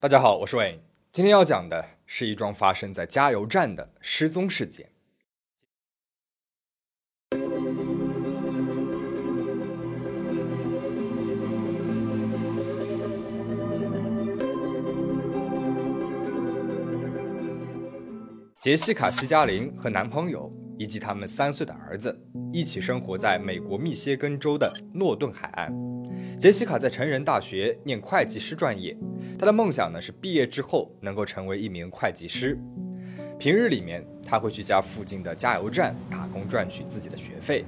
[0.00, 0.80] 大家好，我是魏。
[1.10, 4.92] 今天要讲的是一桩发生在加油站的失踪事件。
[18.60, 22.16] 杰西卡·西加林和男朋友以及他们三岁的儿子
[22.52, 25.74] 一起生活在美国密歇根州的诺顿海岸。
[26.38, 28.96] 杰西卡在成人大学念会计师专业。
[29.36, 32.56] 她的梦想呢是毕业之后能够成为一名会计师。
[33.40, 37.64] 平日里面，她会去家附近的加油站打工赚取自己的学费。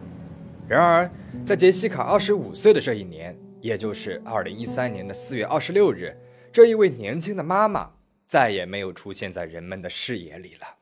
[0.69, 1.11] 然而，
[1.45, 6.17] 在杰西卡二十五岁的这一年，也就是二零一三年的四月二十六日，
[6.53, 7.95] 这一位年轻的妈妈
[8.29, 10.80] 再也没有出现在人们的视野里了。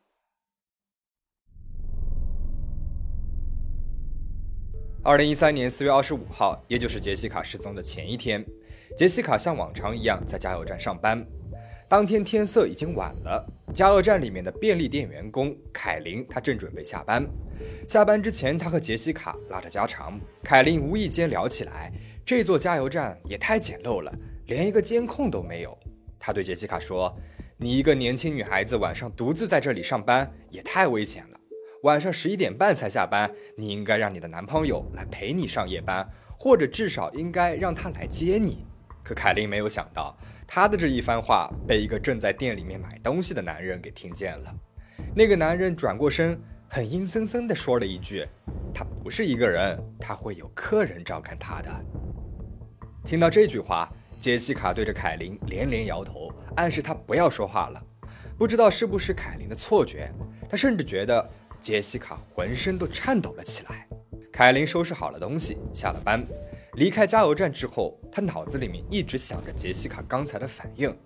[5.09, 8.45] 二零一三年四月二十五号，也就是杰西卡失踪的前一天。
[8.95, 11.27] 杰西卡像往常一样在加油站上班。
[11.89, 13.43] 当天天色已经晚了，
[13.73, 17.27] 加油站里面的便利店员工凯琳，她正准备下班。
[17.89, 20.21] 下班之前，她和杰西卡拉着家常。
[20.45, 21.91] 凯琳无意间聊起来，
[22.23, 24.15] 这座加油站也太简陋了，
[24.45, 25.75] 连一个监控都没有。
[26.19, 27.19] 她对杰西卡说
[27.57, 31.41] ：“你一个年轻女孩子，晚上独自在这里上班也太危险了。
[31.83, 38.65] 晚上十一点半才下班，你应该让你的男朋友来陪你上夜班，或者至少应该让他来接你。”
[39.05, 44.55] 可凯琳没有想到，她的这一番话被一个正在店里面买东西的男人给听见了。
[45.15, 48.27] 那个男人转过身，很阴森森地说了一句
[48.75, 51.71] ：“他不是一个人，他会有客人照看他的。”
[53.05, 53.89] 听到这句话，
[54.21, 57.83] 杰西卡对着凯琳连连摇头，暗示她不要说话了。
[58.37, 60.13] 不知道是不是凯琳的错觉，
[60.51, 61.29] 他甚至觉得
[61.61, 63.89] 杰西卡浑身都颤抖了起来。
[64.33, 66.25] 凯琳收拾好了东西，下了班。
[66.75, 70.97] 离开加油站之后，他脑子里面一直想着杰西卡刚才的反应，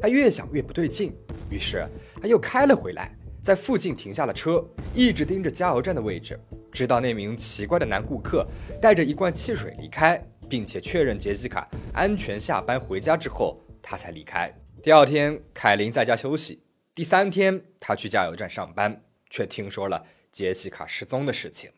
[0.00, 1.12] 他越想越不对劲，
[1.50, 1.84] 于是
[2.22, 3.12] 他又开了回来，
[3.42, 6.38] 在附近停下了车，一直盯着加油站的位置，
[6.70, 8.46] 直到那名奇怪的男顾客
[8.80, 14.54] 带着一罐汽水离开，并且确认杰西卡安全下班回家之后，他才离开。
[14.80, 16.60] 第二天，凯琳在家休息；
[16.94, 19.02] 第三天，他去加油站上班，
[19.36, 20.02] 却听说了
[20.32, 21.70] 杰西卡失踪的事情。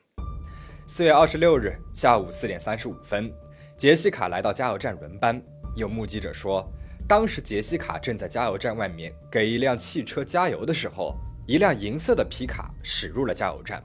[0.86, 3.32] 四月二十六日下午四点三十五分，
[3.76, 5.42] 杰西卡来到加油站轮班。
[5.74, 6.64] 有目击者说，
[7.08, 11.16] 当时杰西卡正在加油站外面给一辆汽车加油的时候，
[11.48, 13.82] 一辆银色的皮卡驶入了加油站。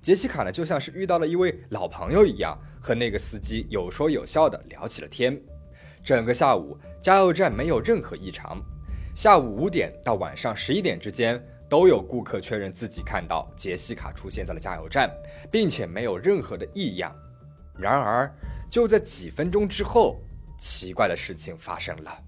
[0.00, 5.36] 杰西卡呢，就像是遇到了一位老朋友一样，和那个司机有说有笑的聊起了天。
[6.04, 8.62] 整个下午，加油站没有任何异常。
[9.16, 11.44] 下午五点到晚上十一点之间。
[11.70, 15.08] 都有顾客确认自己看到杰西卡出现在了加油站，
[15.52, 17.14] 并且没有任何的异样。
[17.78, 18.28] 然而，
[18.68, 20.20] 就在几分钟之后，
[20.58, 22.24] 奇怪的事情发生了。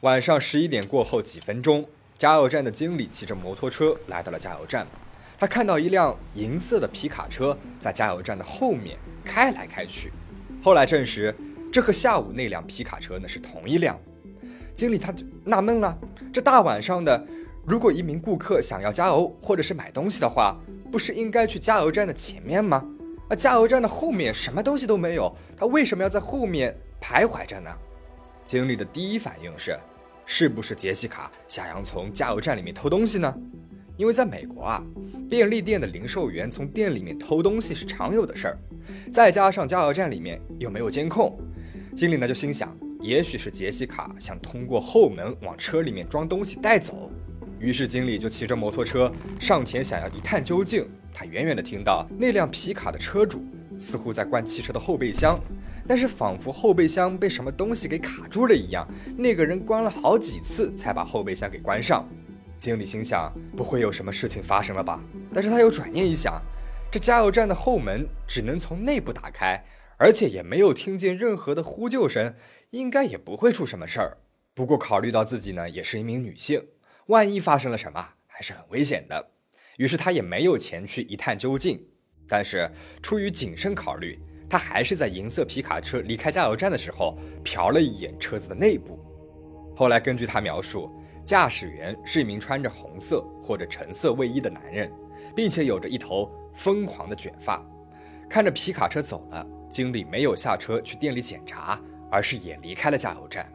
[0.00, 1.86] 晚上十一点过后几分钟，
[2.16, 4.86] 加油站的经理骑着摩托车来到了加油站，
[5.38, 10.10] 他看到一辆银色的皮卡车在加油站的后面开来开去。
[10.62, 11.34] 后来证实，
[11.70, 14.00] 这和下午那辆皮卡车呢是同一辆。
[14.80, 15.98] 经理他就纳闷了，
[16.32, 17.22] 这大晚上的，
[17.66, 20.58] 如果一名顾客想要加油或者是买东西的话，
[20.90, 22.82] 不是应该去加油站的前面吗？
[23.28, 27.70] 那加油站的后面什么东西都没有，他为什么要在后面徘徊着呢？
[28.42, 29.78] 经理的第一反应是，
[30.24, 33.36] 是不是杰西卡想要从加油站里面偷东西呢？
[33.98, 34.82] 因为在美国啊，
[35.28, 38.58] 便利店的零售员从店里面偷东西是常有的事儿，
[39.12, 41.38] 再加上加油站里面又没有监控，
[41.94, 42.74] 经理呢就心想。
[43.00, 47.10] 也许是杰西卡想通过后门往车里面装东西带走，
[47.58, 50.88] 于是经理就骑着摩托车上前想要一探究竟。
[51.12, 53.44] 他远远的听到那辆皮卡的车主
[53.76, 55.40] 似乎在关汽车的后备箱，
[55.88, 58.86] 但是仿佛后备箱被什么东西给卡住了一样，
[59.16, 62.08] 那个人关了好几次才把后备箱给关上。
[62.56, 65.02] 经理心想不会有什么事情发生了吧？
[65.34, 66.40] 但是他又转念一想，
[66.92, 69.64] 这加油站的后门只能从内部打开，
[69.96, 72.34] 而且也没有听见任何的呼救声。
[72.70, 74.18] 应该也不会出什么事儿，
[74.54, 76.68] 不过考虑到自己呢也是一名女性，
[77.06, 79.30] 万一发生了什么还是很危险的，
[79.76, 81.84] 于是他也没有前去一探究竟。
[82.28, 82.70] 但是
[83.02, 84.16] 出于谨慎考虑，
[84.48, 89.04] 他还是在银色皮卡车离开加油站的时候瞟了一眼车子的内部。
[89.74, 90.88] 后来根据他描述，
[91.24, 94.92] 驾驶员是一名穿着红色或者橙色卫衣的男人，
[95.34, 97.60] 并且有着一头疯狂的卷发。
[98.28, 101.80] 看着皮卡车走了，经理没有下车去店里检查。
[102.10, 103.46] 而是也离开了加油站。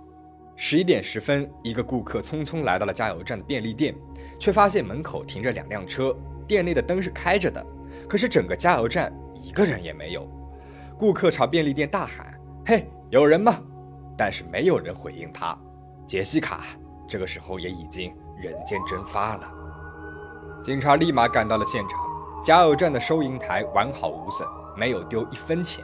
[0.56, 3.94] 十一点十分，一个顾客匆匆来到了加油站的便利店，
[4.40, 6.16] 却发现门口停着两辆车，
[6.48, 7.66] 店内的灯是开着的，
[8.08, 10.26] 可是整个加油站一个人也没有。
[10.98, 13.60] 顾客朝便利店大喊：“嘿，有人吗？”
[14.18, 15.58] 但是没有人回应他。
[16.06, 16.64] 杰西卡
[17.06, 19.52] 这个时候也已经人间蒸发了。
[20.64, 22.00] 警察立马赶到了现场，
[22.46, 24.48] 加油站的收银台完好无损，
[24.78, 25.84] 没有丢一分钱。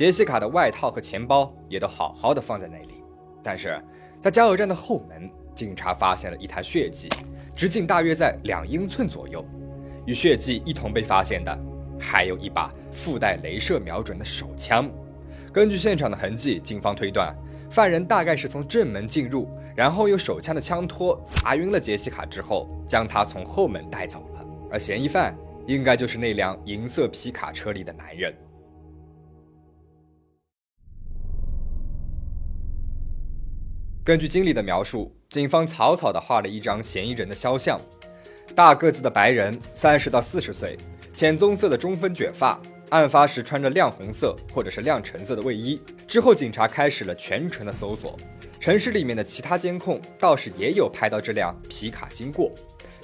[0.00, 3.04] 杰西卡的外套和钱包也都好好的放在那里。
[3.42, 3.78] 但是
[4.18, 7.06] 在加油站的后门，警察发现了一滩血迹，
[7.54, 9.44] 直径大约在两英寸左右。
[10.06, 11.54] 与血迹一同被发现的，
[11.98, 14.90] 还有一把附带镭射瞄准的手枪。
[15.52, 17.36] 根据现场的痕迹，警方推断。
[17.70, 24.46] 犯人大概是从正门进入，然后用手枪的枪托砸晕了杰西卡之后，将她从后门带走了。
[24.72, 25.36] 而嫌疑犯
[25.66, 28.34] 应该就是那辆银色皮卡车里的男人。
[34.02, 37.78] 根据经理的描述，警方草草地画了一张嫌疑人的肖像：
[38.54, 40.78] 大个子的白人，三十到四十岁，
[41.12, 42.58] 浅棕色的中分卷发。
[42.88, 45.80] 案发时穿着亮红色或者是亮橙色的卫衣。
[46.08, 48.18] 之后，警察开始了全城的搜索。
[48.58, 52.50] 城市里面的其他监控倒是也有拍到这辆皮卡经过，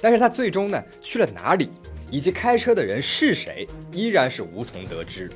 [0.01, 1.69] 但是他最终呢去了哪里，
[2.09, 5.29] 以及开车的人是谁，依然是无从得知。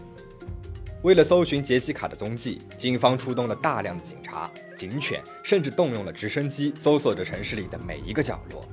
[1.04, 4.52] 为了搜寻杰西卡的踪迹，警方出动了大量的警察、
[4.90, 8.64] 警犬，甚至动用了直升机，搜索着城市里的每一个角落。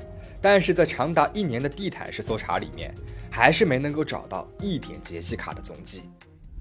[0.40, 2.94] 但是在长达一年的地毯式搜查里面，
[3.31, 6.05] 还是没能够找到一点杰西卡的踪迹。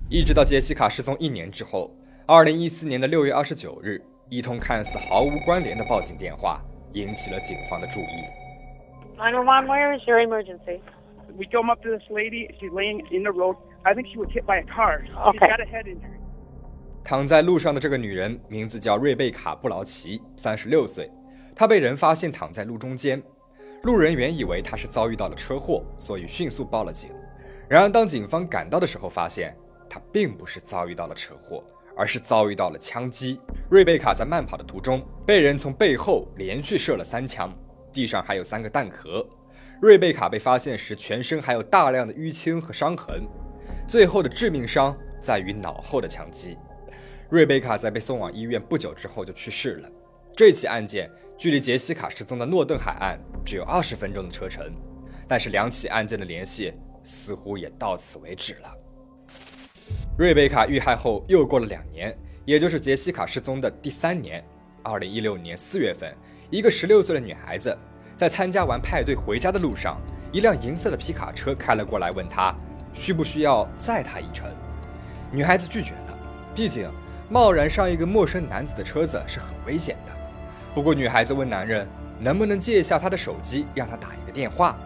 [0.09, 1.95] 一直到杰西卡失踪一年之后，
[2.25, 6.61] 二零一四年的六月二十九日，一通看似毫无关联的报警电话
[6.91, 8.25] 引起了警方的注意。
[9.17, 10.81] 911, where is your emergency?
[11.38, 12.50] We come up to this lady.
[12.59, 13.55] She's laying in the road.
[13.83, 15.05] I think she was hit by a car.
[15.05, 16.16] She's got a head injury.
[17.03, 21.09] 躺在路上的这个女人名字叫瑞贝卡·布劳奇，三十六岁。
[21.55, 23.21] 她被人发现躺在路中间。
[23.83, 27.09] 路人原以为她是遭遇到了车祸，所以迅速报了警。
[27.69, 29.55] 然而，当警方赶到的时候，发现
[29.89, 31.63] 她并不是遭遇到了车祸，
[31.95, 33.39] 而是遭遇到了枪击。
[33.69, 37.53] 瑞贝卡在慢跑的途中被人从背后连续射了三枪，
[37.91, 39.25] 地上还有三个弹壳。
[39.81, 43.23] 瑞贝卡被发现时，全身还有大量的淤青和伤痕，
[43.88, 46.57] 最后的致命伤在于脑后的枪击。
[47.29, 49.89] 瑞贝卡在被送往医院不久之后就去世了。
[50.35, 51.09] 这起案件。
[51.39, 54.74] 距离杰西卡失踪的诺顿海岸只有二十分钟的车程，
[55.27, 58.74] 但是两起案件的联系似乎也到此为止了。
[60.18, 64.44] 瑞贝卡遇害后又过了两年，也就是杰西卡失踪的第三年，
[64.81, 66.12] 二零一六年四月份，
[66.50, 67.77] 一个十六岁的女孩子
[68.15, 70.01] 在参加完派对回家的路上，
[70.31, 72.51] 一辆银色的皮卡车开了过来，问她
[72.95, 74.51] 需不需要载她一程。
[75.31, 76.18] 女孩子拒绝了，
[76.56, 76.91] 毕竟
[77.29, 80.13] 贸然上一个陌生男子的车子是很危险的。
[80.74, 81.88] 不过，女孩子问男人
[82.19, 84.77] 能不能借一下他的手机，让他打一个电话。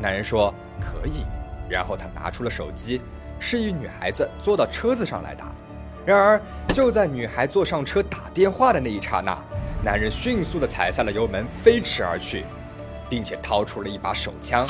[0.00, 1.24] 男人说可以。
[1.68, 3.00] 然后他拿出了手机，
[3.38, 5.52] 示意女孩子坐到车子上来打。
[6.04, 6.40] 然而，
[6.72, 9.38] 就在女孩坐上车打电话的那一刹那，
[9.84, 12.44] 男人迅速地踩下了油门，飞驰而去，
[13.08, 14.66] 并且掏出了一把手枪。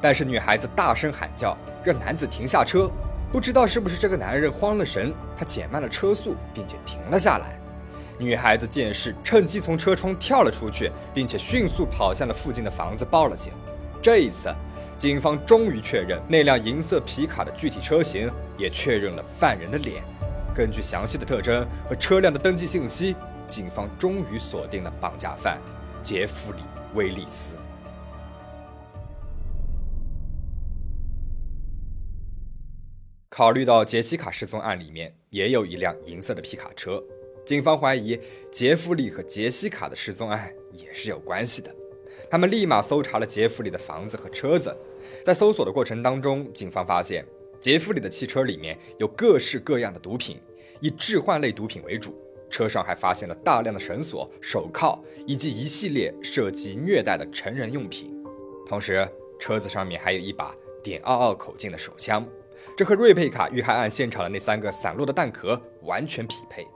[0.00, 2.88] 但是女孩子大声喊叫，让男子停下车。
[3.32, 7.58] 不知道是不是这个男人慌了神，他减慢了车速，并且停了下来。
[8.18, 13.50] 女孩子见势，趁机从车窗跳了出去，并且迅速跑向了附近的房子，报了警。
[14.02, 14.54] 这一次，
[14.98, 20.02] 警方终于确认那辆银色皮卡的具体车型，也确认了犯人的脸。
[20.54, 23.16] 根据详细的特征和车辆的登记信息，
[23.46, 25.58] 警方终于锁定了绑架犯
[26.02, 26.58] 杰弗里·
[26.94, 27.56] 威利斯。
[33.34, 37.02] 考虑到杰西卡失踪案里面也有一辆银色的皮卡车。
[37.46, 38.20] 警方怀疑
[38.50, 41.74] 杰弗里和杰西卡的失踪案也是有关系的，
[42.30, 44.76] 他们立马搜查了杰弗里的房子和车子。
[45.24, 47.24] 在搜索的过程当中，警方发现
[47.58, 50.38] 杰弗里的汽车里面有各式各样的毒品，
[50.80, 52.14] 以致幻类毒品为主。
[52.50, 58.14] 车上还发现了大量的绳索、手铐以及一系列涉及虐待的成人用品。
[58.68, 59.08] 同时，
[59.40, 62.28] 车子上面还有一把点二二口径的手枪，
[62.76, 66.66] 这和瑞贝卡遇害案现场的那三个散落的弹壳完全匹配。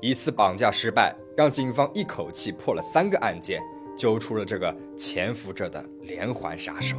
[0.00, 3.60] 一次绑架失败，让警方一口气破了三个案件，
[3.94, 6.96] 揪出了这个潜伏着的连环杀手。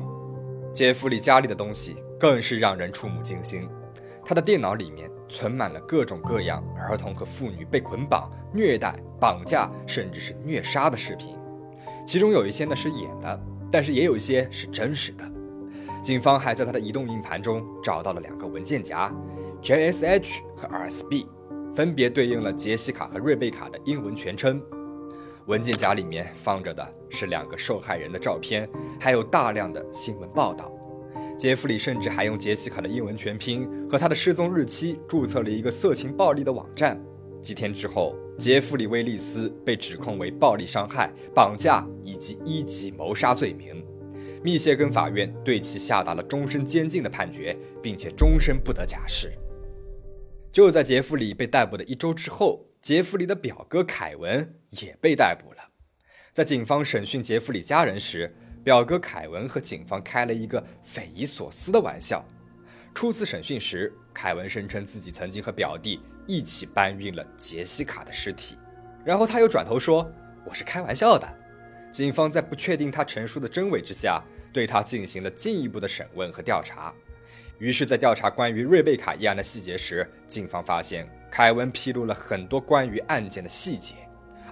[0.72, 3.68] 杰弗里家里的东西更是让人触目惊心，
[4.24, 11.36] 他的电脑里面存满了各种各样儿童和妇女被捆绑、虐待、绑架，甚至是虐杀的视频。
[12.06, 13.42] 其中有一些呢是演的，
[13.72, 15.31] 但是也有一些是真实的。
[16.02, 19.14] 警方还在他的移动硬盘中找到了两个文件夹
[19.62, 21.28] ，JSH 和 RSB。
[21.74, 24.62] 分别对应了杰西卡和瑞贝卡的英文全称。
[25.46, 30.70] 文件夹里面放着的是两个受害人的照片，还有大量的新闻报道。
[31.38, 37.02] 杰弗里甚至还用杰西卡的英文全拼和她的失踪日期注册了一个色情暴力的网站，
[37.42, 43.82] 几天之后，杰弗里·威利斯被指控为暴力伤害、绑架以及一级谋杀罪名。
[44.44, 49.32] 密歇根法院对其下达了终身监禁的判决，并且终身不得假释。
[50.52, 55.70] 就在杰弗里被逮捕的一周之后，杰弗里的表哥凯文也被逮捕了。
[56.34, 58.34] 在警方审讯杰弗里家人时，
[58.64, 62.26] 表哥凯文和警方开了一个匪夷所思的玩笑。
[62.94, 68.58] 初次审讯时，凯文声称自己曾经和表弟一起搬运了杰西卡的尸体，
[69.06, 70.12] 然后他又转头说
[70.46, 71.28] ：“我是开玩笑的。”
[71.92, 76.94] 警方在不确定他陈述的真伪之下，对他进行了进一步的审问和调查。
[77.60, 83.94] 于是，在调查关于瑞贝卡一案的细节时，警方发现凯文披露了很多关于案件的细节，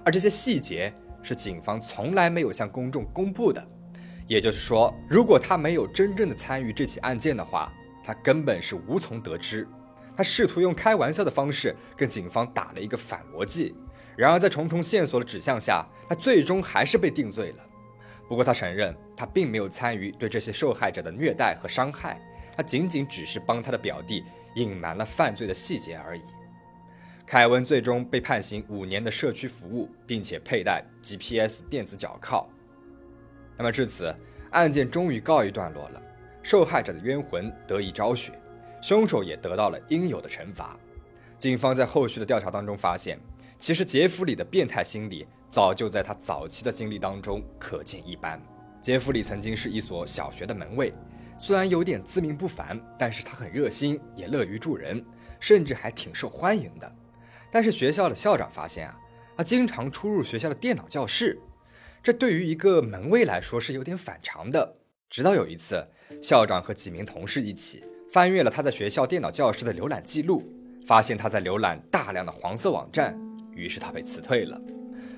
[0.04, 0.92] 而这些细节
[1.22, 3.66] 是警方从来没有向公众公布的。
[4.28, 7.72] 也就是说，如果他没有真正的参与这起案件的话，
[8.04, 9.66] 他根本是无从得知。
[10.16, 13.74] 他试图用开玩笑的方式跟警方打了一个反逻辑，
[14.16, 17.66] 然而在重重线索的指向下，他最终还是被定罪了。
[18.28, 22.20] 不过，他承认他并没有参与对这些受害者的虐待和伤害。
[22.56, 24.22] 他仅仅只是帮他的表弟
[24.54, 26.22] 隐瞒了犯罪的细节而已。
[27.26, 32.48] 凯文最终被判刑五年的社区服务，并且佩戴 GPS 电子脚铐。
[33.56, 34.14] 那么至此，
[34.50, 36.02] 案件终于告一段落了，
[36.42, 38.32] 受害者的冤魂得以昭雪，
[38.82, 40.78] 凶手也得到了应有的惩罚。
[41.38, 43.18] 警方在后续的调查当中发现，
[43.60, 48.42] 其实杰弗里的变态心理早就在他早期的经历当中可见一斑。
[48.80, 50.90] 杰弗里曾经是一所小学的门卫。
[51.38, 55.04] 虽然有点自命不凡，但是他很热心，也乐于助人，
[55.38, 56.90] 甚至还挺受欢迎的。
[57.52, 58.98] 但是学校的校长发现啊，
[59.36, 61.38] 他经常出入学校的电脑教室，
[62.02, 64.76] 这对于一个门卫来说是有点反常的。
[65.10, 65.86] 直到有一次，
[66.22, 70.50] 校长和几名同事一起翻阅了他在学校电脑教室的浏览记录，
[70.86, 73.18] 发现他在浏览大量的黄色网站，
[73.60, 74.60] 于是他被辞退了。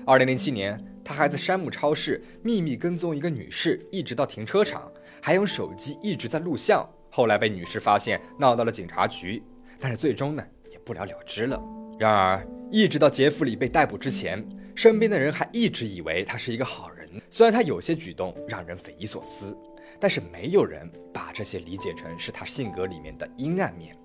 [0.05, 4.91] 二零零七年，他还在山姆超市秘密跟踪一个女士，一直到停车场。
[5.21, 9.41] 还用手机一直在录像，后来被女士发现，闹到了警察局，
[9.79, 11.57] 但是最终呢也不了了之了。
[11.97, 14.45] 然而，一直到杰弗里被逮捕之前，
[14.75, 17.09] 身边的人还一直以为他是一个好人。
[17.29, 19.57] 虽然他有些举动让人匪夷所思，
[19.97, 23.95] 但是没有人把这些理解成是他性格里面的阴暗面。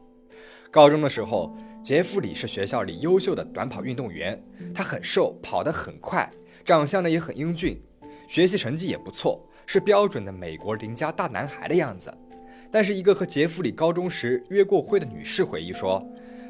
[0.71, 1.57] 高中的时候，
[1.89, 4.39] 杰弗里是学校里优秀的短跑运动员，
[4.75, 6.31] 他很瘦，跑得很快，
[6.63, 7.81] 长相呢也很英俊，
[8.29, 9.43] 学习成绩也不错。
[9.65, 12.13] 是标准的美国邻家大男孩的样子，
[12.71, 15.99] 但是一个和杰弗里高中时约过会的女士回忆说，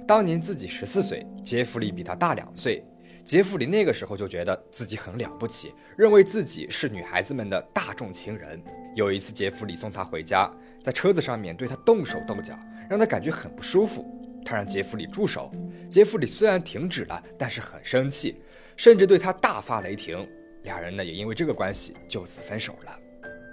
[0.09, 2.83] 当年自己十四岁，杰弗里比他大两岁，
[3.23, 8.61] 杰弗里那个时候就觉得自己很了不起，认为自己是女孩子们的大众情人。
[8.97, 10.51] 有一次，杰弗里送她回家，
[10.83, 12.59] 在车子上面对她动手动脚，
[12.91, 14.05] 让她感觉很不舒服。
[14.49, 15.53] 他让杰弗里住手，
[15.91, 18.41] 杰弗里虽然停止了，但是很生气，
[18.79, 20.27] 甚至对他大发雷霆。
[20.63, 22.99] 俩人呢也因为这个关系就此分手了。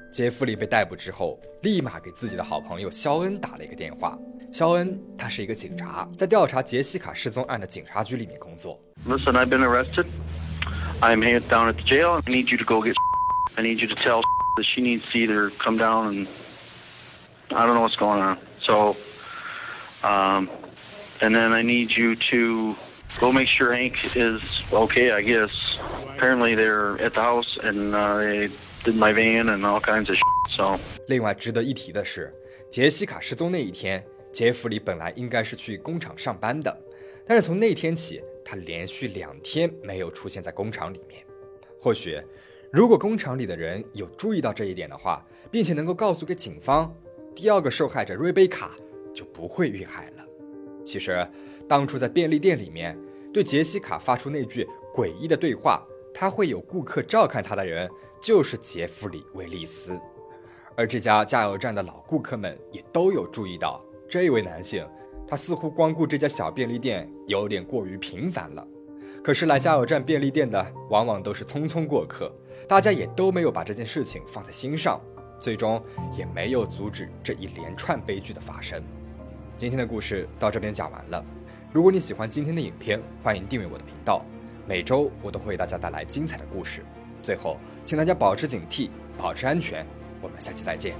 [0.09, 4.17] 杰弗里被逮捕之后，立马给自己的好朋友肖恩打了一个电话。
[4.53, 8.79] 肖恩他是一个警察，在调查杰西卡失踪案的警察局里面工作。
[9.05, 10.05] Listen, I've been arrested.
[11.01, 12.13] I'm here down at the jail.
[12.13, 12.95] I need you to go get.
[13.57, 16.27] I need you to tell that she needs to either come down and.
[17.49, 18.39] I don't know what's going on.
[18.65, 18.95] So,
[20.03, 20.49] um,
[21.21, 22.75] and then I need you to
[23.19, 24.41] go make sure Hank is
[24.71, 25.11] okay.
[25.11, 25.51] I guess.
[26.17, 28.49] Apparently they're at the house and uh, they.
[28.93, 30.15] my van and all kinds of
[30.55, 30.79] so。
[31.07, 32.31] 另外值得一提的是，
[32.69, 36.77] 杰西卡失踪那一天，杰弗里本来应该是去工厂上班的，
[37.25, 41.25] 但是从那天起，他连续两天没有出现在工厂里面。
[41.79, 42.21] 或许，
[42.71, 46.95] 如果工厂里的人有注意到这一点的话，并且能够告诉给警方，
[47.35, 48.69] 第二个受害者瑞贝卡
[49.15, 50.14] 就不会遇害了。
[50.85, 51.27] 其实，
[51.67, 52.97] 当初在便利店里面
[53.33, 57.89] 对杰西卡发出那句诡异的对话，他会有顾客照看他的人。
[58.21, 59.99] 就是杰弗里·威利斯，
[60.75, 64.83] 而这家加油站的老顾客们也都有注意到，这位男性
[65.27, 68.67] 他似乎光顾这家小便利店有点过于频繁了。
[69.23, 72.33] 可是来加油站便利店的往往都是匆匆过客，
[72.67, 74.99] 大家也都没有把这件事情放在心上，
[75.37, 75.79] 最终
[76.17, 78.81] 也没有阻止这一连串悲剧的发生。
[79.57, 81.23] 今天的故事到这边讲完了。
[81.71, 84.25] 如果你喜欢今天的影片，欢迎订阅我的频道，
[84.67, 86.83] 每周我都会为大家带来精彩的故事。
[87.21, 89.85] 最后，请大家保持警惕，保持安全。
[90.21, 90.93] 我们下期再见。